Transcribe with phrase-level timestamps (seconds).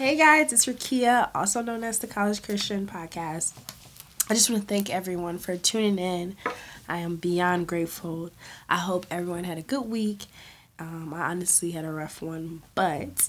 [0.00, 3.52] Hey guys, it's Rekeia, also known as the College Christian Podcast.
[4.30, 6.36] I just want to thank everyone for tuning in.
[6.88, 8.30] I am beyond grateful.
[8.66, 10.24] I hope everyone had a good week.
[10.78, 13.28] Um, I honestly had a rough one, but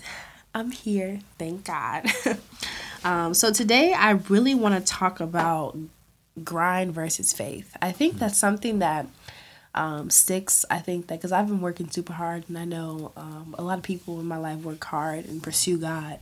[0.55, 2.09] I'm here, thank God.
[3.03, 5.77] um, so today I really want to talk about
[6.41, 7.75] grind versus faith.
[7.81, 9.07] I think that's something that
[9.75, 10.63] um, sticks.
[10.69, 13.77] I think that because I've been working super hard, and I know um, a lot
[13.77, 16.19] of people in my life work hard and pursue God.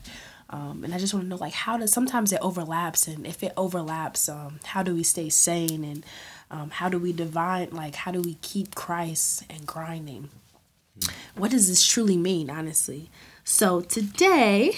[0.52, 3.44] Um, and I just want to know, like, how does sometimes it overlaps, and if
[3.44, 6.04] it overlaps, um, how do we stay sane, and
[6.50, 10.30] um, how do we divide like, how do we keep Christ and grinding?
[11.36, 13.10] What does this truly mean, honestly?
[13.44, 14.74] So today,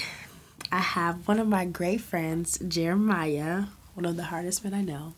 [0.72, 5.14] I have one of my great friends, Jeremiah, one of the hardest men I know.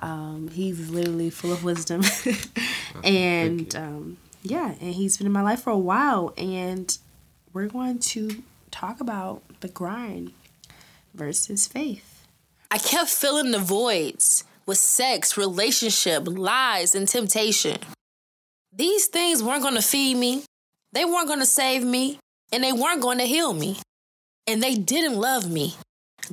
[0.00, 2.02] Um, he's literally full of wisdom,
[3.04, 6.96] and um, yeah, and he's been in my life for a while, and
[7.52, 10.32] we're going to talk about the grind
[11.14, 12.26] versus faith.
[12.70, 17.78] I kept filling the voids with sex, relationship, lies, and temptation.
[18.74, 20.44] These things weren't going to feed me,
[20.92, 22.18] they weren't going to save me,
[22.52, 23.78] and they weren't going to heal me.
[24.46, 25.74] And they didn't love me.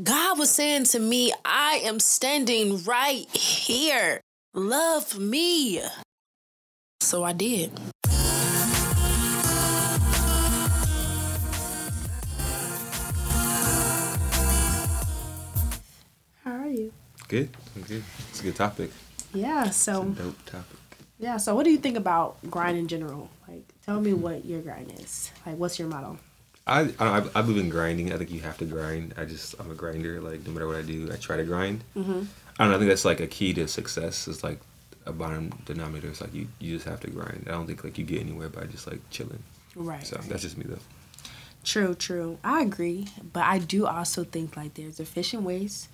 [0.01, 4.21] God was saying to me, I am standing right here.
[4.53, 5.81] Love me.
[7.01, 7.71] So I did.
[17.33, 17.49] Good.
[17.87, 18.03] Good.
[18.29, 18.91] It's a good topic.
[19.33, 20.77] Yeah, so Dope topic.
[21.17, 23.27] yeah, so what do you think about grind in general?
[23.47, 25.31] Like, tell me what your grind is.
[25.43, 26.19] Like, what's your motto?
[26.67, 28.13] I, I I believe in grinding.
[28.13, 29.15] I think you have to grind.
[29.17, 30.21] I just I'm a grinder.
[30.21, 31.83] Like no matter what I do, I try to grind.
[31.97, 32.21] Mm-hmm.
[32.59, 32.75] I don't know.
[32.75, 34.27] I think that's like a key to success.
[34.27, 34.59] Is like
[35.07, 36.09] a bottom denominator.
[36.09, 37.45] It's like you you just have to grind.
[37.47, 39.41] I don't think like you get anywhere by just like chilling.
[39.75, 40.05] Right.
[40.05, 40.85] So that's just me though.
[41.63, 42.37] True, true.
[42.43, 45.89] I agree, but I do also think like there's efficient ways.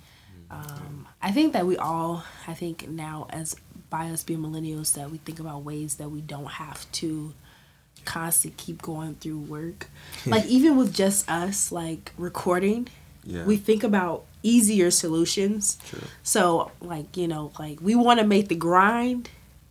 [0.50, 3.54] Um, I think that we all, I think now as
[3.88, 7.34] by us being millennials, that we think about ways that we don't have to
[8.04, 9.88] constantly keep going through work.
[10.26, 12.88] like even with just us, like recording,
[13.24, 13.44] Yeah.
[13.44, 15.78] we think about easier solutions.
[15.88, 16.00] True.
[16.22, 19.28] So like you know, like we want to make the grind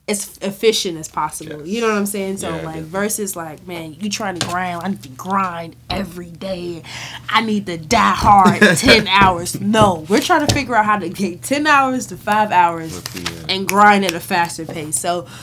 [0.09, 1.59] as efficient as possible.
[1.59, 1.68] Yes.
[1.68, 2.38] You know what I'm saying?
[2.38, 4.81] So Yeah, like versus like, man, you trying to grind.
[4.84, 6.84] I need to grind every day.
[7.30, 9.59] I need to die hard ten hours.
[9.62, 13.46] No, we're trying to figure out how to get ten hours to five hours Let's
[13.50, 15.00] and grind at a faster pace.
[15.00, 15.28] So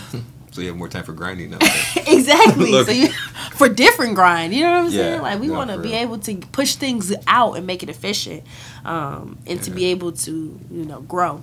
[0.53, 1.59] So you have more time for grinding now.
[2.07, 2.73] exactly.
[2.85, 3.09] So you
[3.53, 4.55] for different grind.
[4.55, 5.23] You know what I'm Yeah, saying?
[5.23, 5.99] Like we no, want to be real.
[5.99, 8.43] able to push things out and make it efficient,
[8.85, 11.43] um, and to be able to you know grow.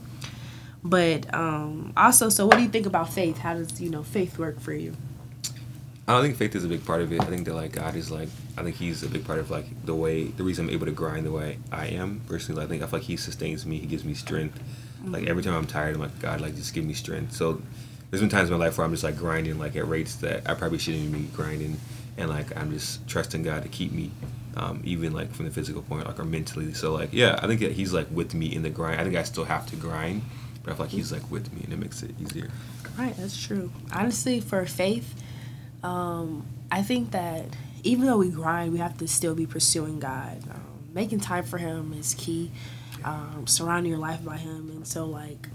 [0.84, 3.38] But um, also, so what do you think about faith?
[3.38, 4.96] How does you know faith work for you?
[6.06, 7.22] I don't think faith is a big part of it.
[7.22, 8.28] I think that like God is like
[8.58, 10.92] I think He's a big part of like the way the reason I'm able to
[10.92, 12.64] grind the way I am personally.
[12.64, 13.80] I think I feel like He sustains me.
[13.80, 14.62] He gives me strength.
[15.06, 17.34] Like every time I'm tired, I'm like God, like just give me strength.
[17.34, 17.62] So
[18.10, 20.50] there's been times in my life where I'm just like grinding like at rates that
[20.50, 21.80] I probably shouldn't even be grinding,
[22.18, 24.12] and like I'm just trusting God to keep me,
[24.58, 26.74] um, even like from the physical point, like or mentally.
[26.74, 29.00] So like yeah, I think that He's like with me in the grind.
[29.00, 30.24] I think I still have to grind,
[30.64, 32.50] but I feel like He's like with me, and it makes it easier.
[32.98, 33.72] Right, that's true.
[33.92, 35.16] Honestly, for faith,
[35.84, 37.46] um, I think that
[37.84, 40.42] even though we grind, we have to still be pursuing God.
[40.50, 40.62] Um,
[40.94, 42.52] making time for Him is key.
[43.04, 45.50] Um, surrounding your life by Him, and so like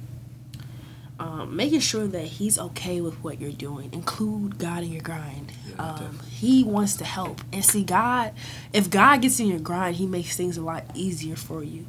[1.18, 3.90] um, making sure that He's okay with what you're doing.
[3.92, 5.52] Include God in your grind.
[5.68, 8.32] Yeah, Um, he wants to help, and see God.
[8.72, 11.86] If God gets in your grind, He makes things a lot easier for you.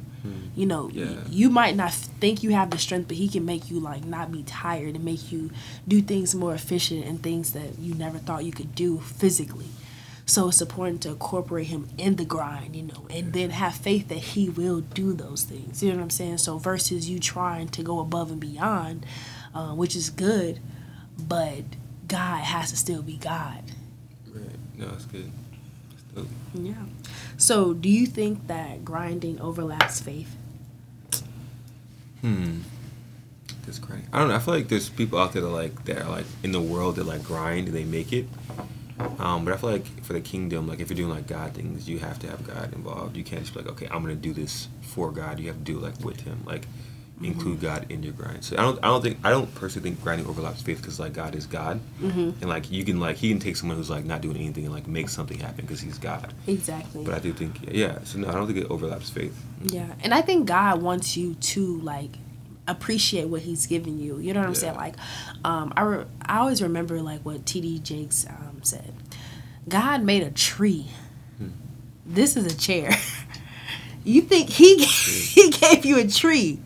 [0.54, 1.14] You know, Yeah.
[1.30, 4.30] you might not think you have the strength, but he can make you like not
[4.30, 5.50] be tired and make you
[5.88, 9.68] do things more efficient and things that you never thought you could do physically.
[10.26, 14.08] So it's important to incorporate him in the grind, you know, and then have faith
[14.08, 15.82] that he will do those things.
[15.82, 16.38] You know what I'm saying?
[16.38, 19.06] So versus you trying to go above and beyond,
[19.54, 20.60] uh, which is good,
[21.18, 21.64] but
[22.06, 23.62] God has to still be God.
[24.32, 24.44] Right.
[24.78, 25.32] No, it's good.
[26.10, 26.28] It's dope.
[26.54, 26.74] Yeah.
[27.36, 30.36] So do you think that grinding overlaps faith?
[32.20, 32.60] Hmm.
[33.64, 34.02] That's great.
[34.12, 34.34] I don't know.
[34.34, 36.96] I feel like there's people out there that like that are like in the world
[36.96, 38.26] that like grind and they make it.
[39.18, 41.88] Um, but I feel like for the kingdom, like if you're doing like God things,
[41.88, 43.16] you have to have God involved.
[43.16, 45.38] You can't just be like, okay, I'm gonna do this for God.
[45.38, 46.66] You have to do like with Him, like
[47.22, 48.42] include God in your grind.
[48.44, 51.12] So I don't, I don't think, I don't personally think grinding overlaps faith because like
[51.12, 52.18] God is God, Mm-hmm.
[52.40, 54.72] and like you can like He can take someone who's like not doing anything and
[54.74, 56.32] like make something happen because He's God.
[56.46, 57.04] Exactly.
[57.04, 57.98] But I do think, yeah.
[58.04, 59.38] So no, I don't think it overlaps faith.
[59.62, 62.10] Yeah, and I think God wants you to like
[62.66, 64.18] appreciate what He's given you.
[64.18, 64.76] You know what I'm saying?
[64.76, 64.94] Like,
[65.44, 67.80] um, I re- I always remember like what T.D.
[67.80, 68.94] Jakes um, said.
[69.68, 70.86] God made a tree.
[71.38, 71.48] Hmm.
[72.06, 72.90] This is a chair.
[74.02, 76.58] You think he he gave you a tree?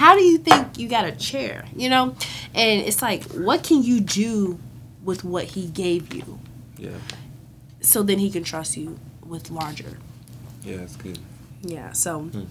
[0.00, 1.66] How do you think you got a chair?
[1.76, 2.16] You know,
[2.54, 4.58] and it's like, what can you do
[5.04, 6.38] with what he gave you?
[6.78, 6.96] Yeah.
[7.82, 9.98] So then he can trust you with larger.
[10.64, 11.18] Yeah, that's good.
[11.60, 11.92] Yeah.
[11.92, 12.44] So Hmm.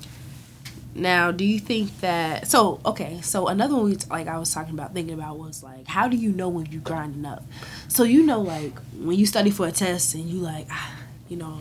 [0.93, 2.45] now, do you think that?
[2.47, 3.19] So okay.
[3.23, 6.17] So another one, we, like I was talking about, thinking about was like, how do
[6.17, 7.43] you know when you're grinding up?
[7.87, 10.91] So you know, like when you study for a test and you like, ah,
[11.29, 11.57] you know,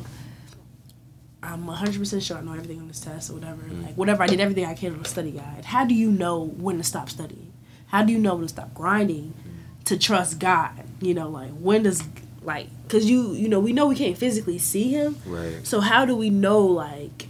[1.52, 3.62] I'm 100 percent sure I know everything on this test or whatever.
[3.62, 3.84] Mm.
[3.86, 5.64] Like whatever, I did everything I can on the study guide.
[5.64, 7.52] How do you know when to stop studying?
[7.88, 9.32] How do you know when to stop grinding?
[9.34, 9.84] Mm.
[9.86, 12.02] To trust God, you know, like when does
[12.42, 15.66] like because you you know we know we can't physically see him Right.
[15.66, 17.26] so how do we know like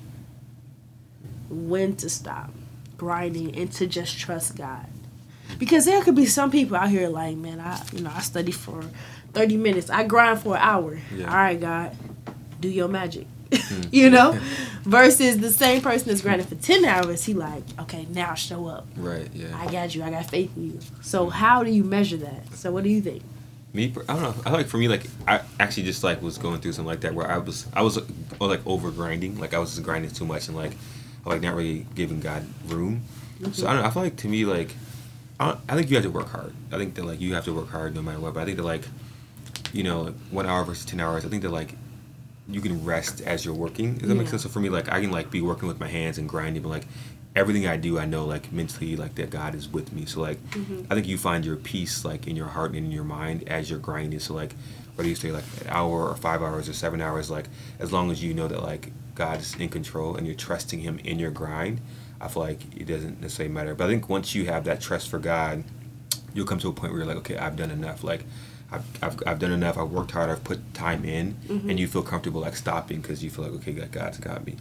[1.49, 2.51] when to stop
[2.97, 4.87] grinding and to just trust God?
[5.59, 8.53] Because there could be some people out here like, man, I you know I study
[8.53, 8.83] for
[9.33, 10.99] thirty minutes, I grind for an hour.
[11.15, 11.29] Yeah.
[11.31, 11.97] All right, God,
[12.61, 13.27] do your magic.
[13.91, 14.41] you know, mm.
[14.83, 17.25] versus the same person that's grinding for ten hours.
[17.25, 18.87] He like, okay, now show up.
[18.97, 19.29] Right.
[19.33, 19.59] Yeah.
[19.59, 20.03] I got you.
[20.03, 20.81] I got faith in you.
[21.01, 22.53] So how do you measure that?
[22.55, 23.23] So what do you think?
[23.73, 24.43] Me, I don't know.
[24.47, 27.15] I like for me, like I actually just like was going through something like that
[27.15, 27.99] where I was, I was
[28.41, 30.73] like over grinding, like I was just grinding too much and like,
[31.25, 33.03] I like not really giving God room.
[33.41, 33.53] Mm-hmm.
[33.53, 33.89] So I don't know.
[33.89, 34.75] I feel like to me, like,
[35.39, 36.53] I, don't, I think you have to work hard.
[36.73, 38.35] I think that like you have to work hard no matter what.
[38.35, 38.85] But I think that like,
[39.73, 41.25] you know, like, one hour versus ten hours.
[41.25, 41.75] I think that like,
[42.49, 43.95] you can rest as you're working.
[43.99, 44.43] Does that make sense?
[44.43, 46.71] So for me, like I can like be working with my hands and grinding, but
[46.71, 46.87] like
[47.37, 50.07] everything I do, I know like mentally like that God is with me.
[50.07, 50.91] So like mm-hmm.
[50.91, 53.69] I think you find your peace like in your heart and in your mind as
[53.69, 54.19] you're grinding.
[54.21, 54.55] So like
[54.95, 57.49] whether you stay like an hour or five hours or seven hours, like
[57.79, 60.99] as long as you know that like God is in control and you're trusting Him
[61.05, 61.81] in your grind,
[62.21, 63.75] I feel like it doesn't necessarily matter.
[63.75, 65.65] But I think once you have that trust for God,
[66.35, 68.03] you'll come to a point where you're like, okay, I've done enough.
[68.03, 68.25] Like,
[68.71, 69.79] I've, I've, I've done enough.
[69.79, 70.29] I've worked hard.
[70.31, 71.71] I've put time in, Mm-hmm.
[71.71, 74.57] and you feel comfortable like stopping because you feel like, okay, God- God's got me.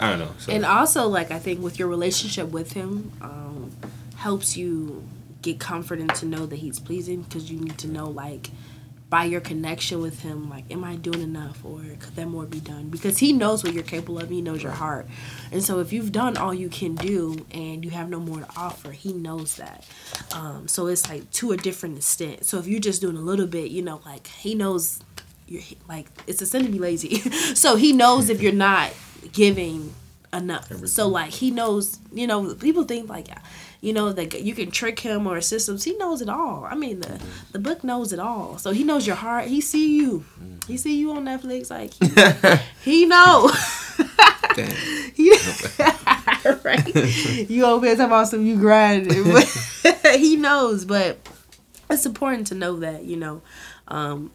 [0.00, 0.30] I don't know.
[0.38, 0.50] So Mm-hmm.
[0.56, 3.70] And also, like I think with your relationship with him, um,
[4.16, 5.06] helps you
[5.42, 8.50] get comfort and to know that he's pleasing because you need to know like
[9.12, 12.60] by your connection with him, like, am I doing enough or could there more be
[12.60, 12.88] done?
[12.88, 14.30] Because he knows what you're capable of.
[14.30, 15.06] He knows your heart,
[15.52, 18.48] and so if you've done all you can do and you have no more to
[18.56, 19.86] offer, he knows that.
[20.34, 22.46] Um, so it's like to a different extent.
[22.46, 25.00] So if you're just doing a little bit, you know, like he knows
[25.46, 27.16] you're like it's a sin to be lazy.
[27.54, 28.92] so he knows if you're not
[29.32, 29.92] giving
[30.32, 30.70] enough.
[30.86, 33.28] So like he knows, you know, people think like
[33.80, 35.84] you know that you can trick him or systems.
[35.84, 36.64] He knows it all.
[36.68, 37.20] I mean the
[37.52, 38.58] the book knows it all.
[38.58, 39.46] So he knows your heart.
[39.46, 40.24] He see you.
[40.66, 41.92] He see you on Netflix like
[42.84, 43.50] he, he know.
[45.14, 45.30] He-
[46.64, 46.94] right.
[47.48, 49.24] You over here talking about some you grinding.
[49.32, 51.18] But he knows, but
[51.88, 53.40] it's important to know that, you know,
[53.88, 54.30] um,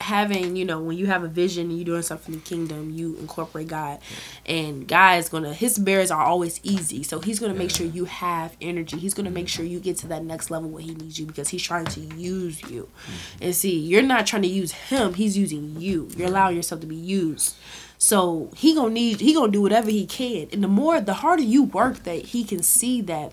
[0.00, 2.90] having, you know, when you have a vision and you're doing something in the kingdom,
[2.90, 4.00] you incorporate God.
[4.44, 7.02] And God is gonna his bears are always easy.
[7.02, 8.98] So he's gonna make sure you have energy.
[8.98, 11.48] He's gonna make sure you get to that next level where he needs you because
[11.48, 12.82] he's trying to use you.
[12.82, 13.44] Mm-hmm.
[13.44, 16.08] And see, you're not trying to use him, he's using you.
[16.16, 17.56] You're allowing yourself to be used.
[17.96, 20.48] So he gonna need he gonna do whatever he can.
[20.52, 23.32] And the more the harder you work that he can see that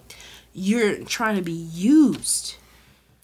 [0.53, 2.55] you're trying to be used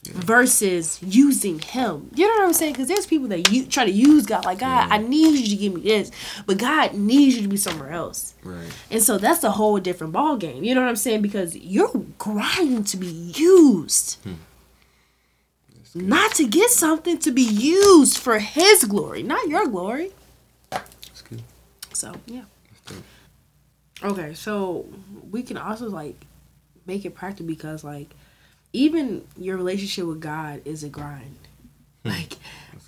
[0.08, 2.10] versus using him.
[2.14, 2.74] You know what I'm saying?
[2.74, 5.56] Because there's people that you try to use God like God, I need you to
[5.56, 6.12] give me this,
[6.46, 8.34] but God needs you to be somewhere else.
[8.44, 8.70] Right.
[8.92, 10.64] And so that's a whole different ball game.
[10.64, 11.22] You know what I'm saying?
[11.22, 14.18] Because you're grinding to be used.
[14.24, 14.34] Hmm.
[15.96, 20.12] Not to get something to be used for his glory, not your glory.
[20.70, 21.42] That's good.
[21.94, 22.44] So yeah.
[22.86, 23.02] That's.
[24.04, 24.86] Okay, so
[25.32, 26.26] we can also like
[26.86, 28.10] make it practical because like
[28.74, 31.40] even your relationship with God is a grind.
[32.04, 32.10] Hmm.
[32.10, 32.34] Like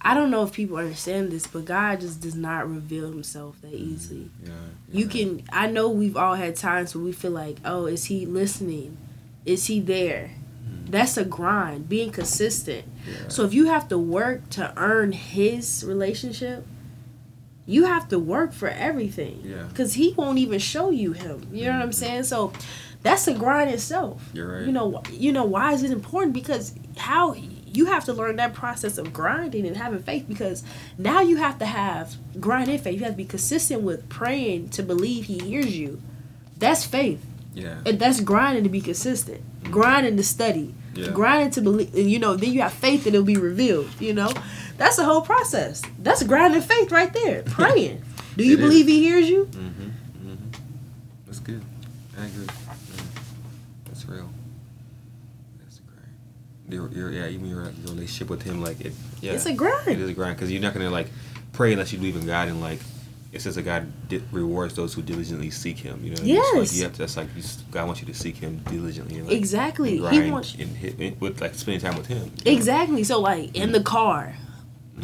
[0.02, 3.72] I don't know if people understand this, but God just does not reveal himself that
[3.72, 3.76] hmm.
[3.76, 4.30] easily.
[4.44, 4.52] Yeah.
[4.92, 8.26] You can I know we've all had times where we feel like, "Oh, is he
[8.26, 8.98] listening?
[9.46, 10.92] Is he there?" Hmm.
[10.92, 12.86] That's a grind, being consistent.
[13.28, 16.66] So if you have to work to earn his relationship,
[17.66, 19.42] you have to work for everything.
[19.44, 19.68] Yeah.
[19.74, 21.48] Cuz he won't even show you him.
[21.52, 22.24] You know what I'm saying?
[22.24, 22.54] So
[23.02, 24.22] that's a grind itself.
[24.34, 24.66] You're right.
[24.66, 26.34] You know, you know why is it important?
[26.34, 30.64] Because how you have to learn that process of grinding and having faith because
[30.98, 32.96] now you have to have grind and faith.
[32.98, 36.02] You have to be consistent with praying to believe he hears you.
[36.58, 37.24] That's faith.
[37.54, 37.78] Yeah.
[37.86, 39.42] And that's grinding to be consistent.
[39.72, 40.74] Grinding to study.
[40.96, 41.12] Yeah.
[41.12, 44.14] Grinding to believe and, you know, then you have faith that it'll be revealed, you
[44.14, 44.34] know?
[44.78, 45.82] That's the whole process.
[46.00, 47.44] That's grinding faith right there.
[47.46, 48.02] Praying.
[48.36, 48.66] Do you It is.
[48.66, 49.46] believe he hears you?
[49.46, 49.84] Mm-hmm.
[50.32, 50.36] Mm-hmm.
[51.28, 51.62] That's good.
[52.20, 52.46] I agree.
[52.46, 53.04] Yeah.
[53.86, 54.30] That's real.
[55.60, 55.98] That's great.
[56.70, 58.94] Your, your, yeah, even your, your relationship with him, like it.
[59.22, 59.88] Yeah, It's a grind.
[59.88, 61.08] It is a grind because you're not gonna like
[61.54, 62.80] pray unless you believe in God and like
[63.32, 66.04] it says that God di- rewards those who diligently seek Him.
[66.04, 66.56] You know, Yes.
[66.56, 69.22] Like, you have to, that's like you, s- God wants you to seek Him diligently.
[69.22, 69.98] Like, Exactly.
[69.98, 72.32] He wants- and hit, and with like spending time with Him.
[72.44, 72.58] you know?
[72.58, 73.04] Exactly.
[73.04, 73.74] So like in mm.
[73.74, 74.36] the car,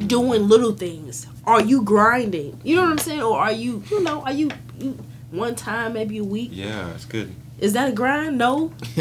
[0.07, 1.27] doing little things.
[1.45, 2.59] Are you grinding?
[2.63, 3.21] You know what I'm saying?
[3.21, 4.97] Or are you, you know, are you, you
[5.31, 6.49] one time maybe a week?
[6.51, 7.33] Yeah, it's good.
[7.59, 8.37] Is that a grind?
[8.37, 8.73] No.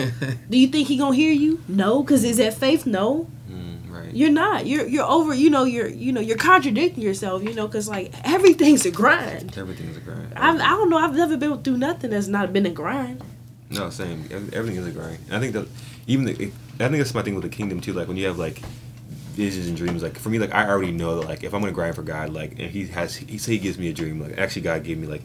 [0.51, 1.63] Do you think he gonna hear you?
[1.69, 2.03] No.
[2.05, 2.87] Cause is that faith?
[2.87, 3.29] No.
[3.51, 4.15] Mm, right.
[4.15, 4.67] You're not.
[4.67, 5.35] You're you're over.
[5.35, 5.65] You know.
[5.65, 6.21] You're you know.
[6.21, 7.43] You're contradicting yourself.
[7.43, 7.67] You know.
[7.69, 9.57] Cause like everything's a grind.
[9.59, 10.33] Everything's a grind.
[10.37, 10.99] I've, I don't know.
[10.99, 13.23] I've never been through nothing that's not been a grind.
[13.71, 14.25] No, same.
[14.31, 15.19] Ev- Everything is a grind.
[15.27, 15.67] And I think that
[16.07, 16.37] even the, I
[16.89, 17.93] think that's my thing with the kingdom too.
[17.93, 18.61] Like when you have like
[19.35, 20.03] visions and dreams.
[20.03, 22.31] Like for me, like I already know that like if I'm gonna grind for God,
[22.31, 24.21] like and He has He say He gives me a dream.
[24.21, 25.23] Like actually, God gave me like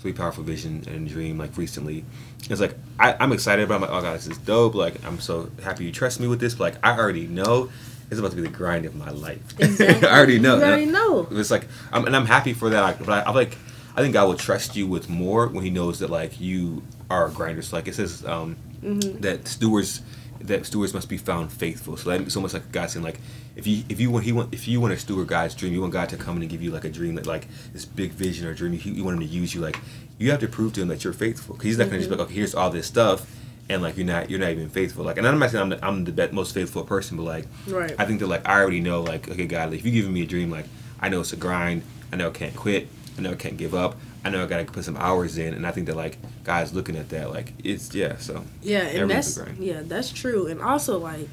[0.00, 2.04] sweet powerful vision and dream like recently.
[2.50, 3.74] It's like I, I'm excited about.
[3.82, 3.86] it.
[3.86, 4.74] I'm like, oh God, this is dope.
[4.74, 6.54] Like I'm so happy you trust me with this.
[6.54, 7.70] But like I already know.
[8.10, 9.42] It's about to be the grind of my life.
[9.60, 10.08] Exactly.
[10.08, 10.56] I already know.
[10.56, 11.28] You already know.
[11.32, 12.80] It's like, I'm, and I'm happy for that.
[12.80, 13.54] Like, but I, I'm like,
[13.94, 17.26] I think God will trust you with more when He knows that like you are
[17.26, 17.60] a grinder.
[17.60, 19.22] So like it says um, Mm-hmm.
[19.22, 20.02] that stewards
[20.40, 21.96] that stewards must be found faithful.
[21.96, 23.20] So that, it's almost like God saying like,
[23.56, 25.80] if you if you want he want if you want to steward God's dream, you
[25.80, 28.12] want God to come in and give you like a dream that like this big
[28.12, 28.72] vision or dream.
[28.72, 29.60] You, you want Him to use you.
[29.60, 29.78] Like
[30.18, 31.54] you have to prove to Him that you're faithful.
[31.54, 32.20] Because He's not gonna just be mm-hmm.
[32.20, 33.34] like, okay, here's all this stuff.
[33.70, 35.04] And like you're not, you're not even faithful.
[35.04, 37.46] Like, and I'm not saying I'm the, I'm the best, most faithful person, but like,
[37.66, 37.94] Right.
[37.98, 40.22] I think that like I already know like okay God like, if you're giving me
[40.22, 40.66] a dream like
[41.00, 43.74] I know it's a grind I know I can't quit I know I can't give
[43.74, 46.74] up I know I gotta put some hours in and I think that like guys
[46.74, 50.46] looking at that like it's yeah so Yeah, and that's yeah, that's true.
[50.46, 51.28] And also like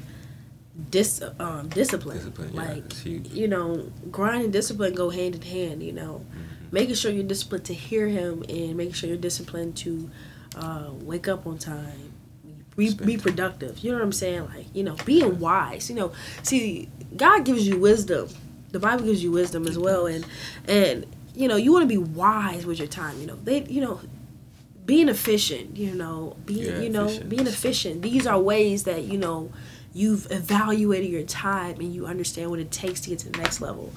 [0.90, 2.18] dis um discipline.
[2.18, 6.24] Discipline, yeah, like you know, grind and discipline go hand in hand, you know.
[6.24, 6.42] Mm-hmm.
[6.72, 10.10] Making sure you're disciplined to hear him and making sure you're disciplined to
[10.56, 12.12] uh, wake up on time.
[12.76, 13.78] Be, be productive.
[13.78, 14.46] You know what I'm saying?
[14.46, 15.88] Like, you know, being wise.
[15.88, 16.12] You know,
[16.42, 18.28] see, God gives you wisdom.
[18.72, 20.26] The Bible gives you wisdom as well and
[20.66, 23.36] and you know, you want to be wise with your time, you know.
[23.44, 24.00] They you know,
[24.84, 27.28] being efficient, you know, being Yeah, you know, efficient.
[27.28, 28.02] being efficient.
[28.02, 29.52] These are ways that you know
[29.92, 33.60] you've evaluated your time and you understand what it takes to get to the next
[33.60, 33.92] level.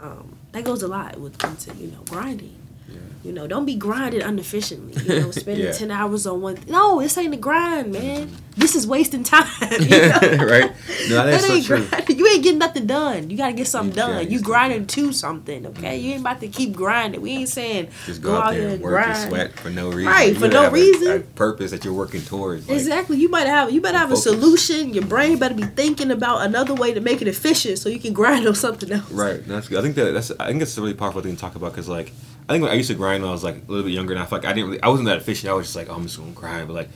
[0.00, 2.56] Um, that goes a lot with into you know grinding.
[2.88, 4.92] Yeah You know, don't be grinding inefficiently.
[5.02, 5.72] You know, spending Yeah.
[5.72, 6.58] ten hours on one.
[6.68, 8.26] no, this ain't a grind, man.
[8.28, 8.34] Mm-hmm.
[8.56, 9.48] This is wasting time.
[9.80, 10.46] you know?
[10.46, 10.70] right
[11.08, 12.16] no that's That so ain't grinding.
[12.18, 13.30] You ain't getting nothing done.
[13.30, 14.30] You gotta get something done.
[14.30, 15.96] You grinding to something, okay?
[15.98, 17.20] You ain't about to keep grinding.
[17.20, 20.28] We ain't saying just go, out there and work and sweat for no reason Right,
[20.34, 21.10] You for no have a- reason.
[21.16, 23.16] a, purpose that you're working towards like, Exactly.
[23.18, 24.92] You might have you better have a solution.
[24.94, 28.12] Your brain better be thinking about another way to make it efficient so you can
[28.12, 29.10] grind on something else.
[29.10, 29.44] Right.
[29.48, 29.78] That's good.
[29.78, 31.88] I think that that's I think that's a really powerful thing to talk about because
[31.88, 32.12] like
[32.46, 34.12] I think when I used to grind when I was like a little bit younger
[34.12, 35.50] and I felt like I didn't really I wasn't that efficient.
[35.50, 36.88] I was just like oh, I'm just gonna grind, but like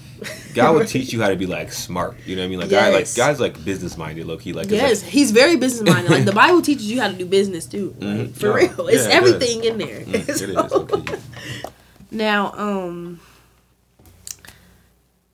[0.54, 2.16] God will teach you how to be like smart.
[2.26, 2.60] You know what I mean?
[2.60, 3.16] Like God, like Yes.
[3.16, 4.52] God's like business minded, low key.
[4.52, 6.10] Like Yes, like, he's very business minded.
[6.10, 7.94] Like the Bible teaches you how to do business too.
[7.98, 8.34] Like, Mhm.
[8.34, 8.88] For real.
[8.88, 10.00] It's yeah, it everything in there.
[10.00, 10.38] mm, it is.
[10.70, 11.16] So- Okay.
[12.10, 13.20] Now, um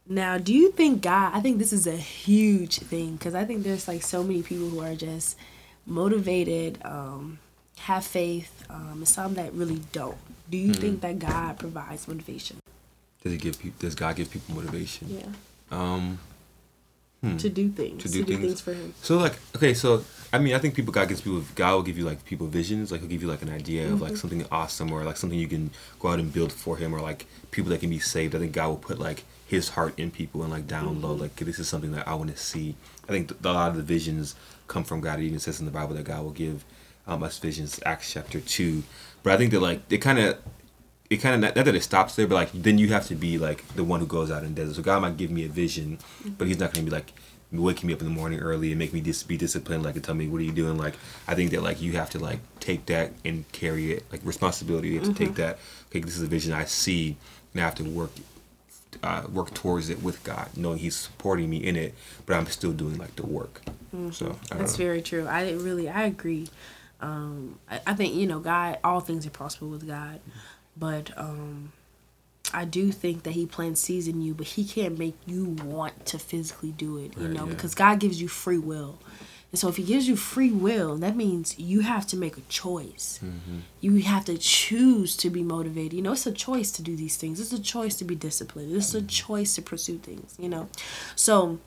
[0.06, 3.62] now do you think God I think this is a huge thing because I think
[3.64, 5.36] there's like so many people who are just
[5.86, 7.38] motivated, um,
[7.80, 10.16] have faith, um, and some that really don't.
[10.50, 10.66] Do Hmm.
[10.68, 12.58] you think that God provides motivation?
[13.22, 13.76] Does he give people?
[13.78, 15.08] Does God give people motivation?
[15.10, 15.26] Yeah.
[15.70, 16.18] Um.
[17.38, 18.02] To do things.
[18.02, 18.60] To do things.
[18.60, 18.92] for him.
[19.00, 21.96] So like okay, so I mean I think people God gives people God will give
[21.96, 24.92] you like people visions, like he'll give you like an idea of like something awesome
[24.92, 27.80] or like something you can go out and build for him or like people that
[27.80, 28.34] can be saved.
[28.34, 31.58] I think God will put like his heart in people and like download like this
[31.58, 32.76] is something that I want to see.
[33.04, 34.34] I think th- a lot of the visions
[34.68, 35.18] come from God.
[35.18, 36.62] It even says in the Bible that God will give
[37.06, 37.80] um, us visions.
[37.84, 38.82] Acts chapter two,
[39.22, 40.38] but I think that like it kind of
[41.10, 43.14] it kind of not, not that it stops there, but like then you have to
[43.14, 44.74] be like the one who goes out and does it.
[44.74, 45.98] So God might give me a vision,
[46.38, 47.12] but He's not going to be like
[47.52, 50.02] waking me up in the morning early and make me just be disciplined, like and
[50.02, 50.76] tell me what are you doing.
[50.76, 50.94] Like
[51.28, 54.88] I think that like you have to like take that and carry it, like responsibility.
[54.88, 55.58] You have to take that.
[55.90, 57.16] Okay, this is a vision I see,
[57.52, 58.10] and I have to work.
[59.02, 61.94] Uh, work towards it with God, knowing He's supporting me in it,
[62.26, 63.60] but I'm still doing like the work.
[64.12, 64.84] So I don't That's know.
[64.84, 65.26] very true.
[65.28, 65.88] I didn't really.
[65.88, 66.46] I agree.
[67.00, 68.78] Um, I, I think you know, God.
[68.84, 70.20] All things are possible with God,
[70.76, 71.72] but um,
[72.52, 76.06] I do think that He plans seeds in you, but He can't make you want
[76.06, 77.16] to physically do it.
[77.16, 77.52] You Right, know, yeah.
[77.54, 78.98] because God gives you free will,
[79.52, 82.42] and so if He gives you free will, that means you have to make a
[82.42, 83.20] choice.
[83.22, 83.58] Mm-hmm.
[83.80, 85.92] You have to choose to be motivated.
[85.94, 87.38] You know, it's a choice to do these things.
[87.40, 88.74] It's a choice to be disciplined.
[88.74, 89.06] It's a Mm-hmm.
[89.08, 90.36] choice to pursue things.
[90.38, 90.68] You know,
[91.16, 91.58] so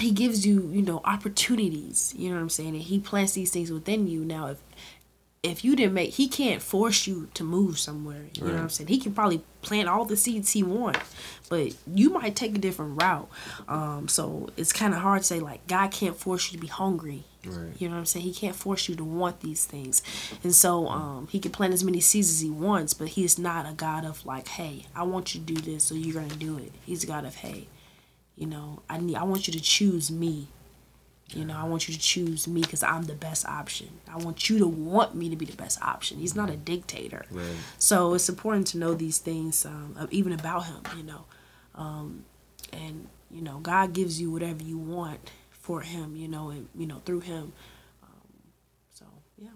[0.00, 3.50] he gives you you know opportunities you know what i'm saying and he plants these
[3.50, 4.58] things within you now if
[5.42, 8.68] if you didn't make he can't force you to move somewhere you know what i'm
[8.70, 11.14] saying he can probably plant all the seeds he wants
[11.48, 13.28] but you might take a different route
[13.68, 16.68] um so it's kind of hard to say like god can't force you to be
[16.68, 17.72] hungry Right.
[17.78, 18.24] You know what I'm saying?
[18.24, 20.02] He can't force you to want these things.
[20.42, 23.68] And so um, he can plant as many seeds as he wants, but he's not
[23.68, 26.56] a God of like, hey, I want you to do this, so you're gonna do
[26.56, 26.72] it.
[26.86, 27.68] He's a God of, hey,
[28.36, 30.48] you know, I need I want you to choose me.
[31.32, 33.88] You know, I want you to choose me because I'm the best option.
[34.12, 36.18] I want you to want me to be the best option.
[36.18, 37.24] He's not a dictator.
[37.30, 37.46] Right.
[37.78, 41.24] So it's important to know these things, um, even about him, you know.
[41.74, 42.24] Um,
[42.72, 46.86] and, you know, God gives you whatever you want for him, you know, and, you
[46.86, 47.52] know, through him.
[48.02, 48.10] Um,
[48.92, 49.06] so,
[49.38, 49.48] yeah.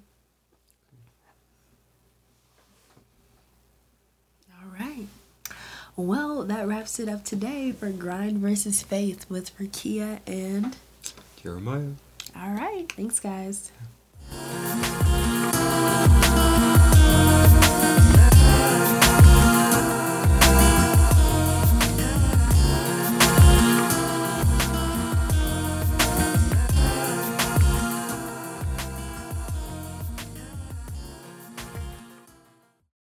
[4.61, 5.07] All right.
[5.99, 10.77] Well, that wraps it up today for Grind versus Faith with Rekeia and.
[11.43, 11.91] Jeremiah.
[12.37, 12.87] All right.
[12.93, 13.73] Thanks, guys.